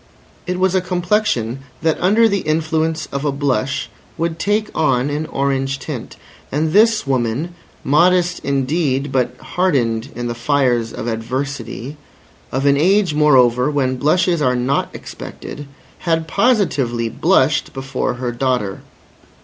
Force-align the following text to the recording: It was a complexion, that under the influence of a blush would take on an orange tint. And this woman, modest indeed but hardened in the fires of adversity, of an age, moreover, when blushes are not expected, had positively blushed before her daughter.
It 0.47 0.57
was 0.59 0.73
a 0.73 0.81
complexion, 0.81 1.59
that 1.83 2.01
under 2.01 2.27
the 2.27 2.39
influence 2.39 3.05
of 3.11 3.23
a 3.23 3.31
blush 3.31 3.87
would 4.17 4.39
take 4.39 4.71
on 4.73 5.11
an 5.11 5.27
orange 5.27 5.77
tint. 5.77 6.15
And 6.51 6.73
this 6.73 7.05
woman, 7.05 7.53
modest 7.83 8.39
indeed 8.39 9.11
but 9.11 9.37
hardened 9.37 10.09
in 10.15 10.25
the 10.27 10.33
fires 10.33 10.91
of 10.91 11.05
adversity, 11.05 11.97
of 12.51 12.65
an 12.65 12.77
age, 12.77 13.13
moreover, 13.13 13.69
when 13.69 13.97
blushes 13.97 14.41
are 14.41 14.55
not 14.55 14.89
expected, 14.95 15.67
had 15.99 16.27
positively 16.27 17.07
blushed 17.07 17.71
before 17.71 18.15
her 18.15 18.31
daughter. 18.31 18.81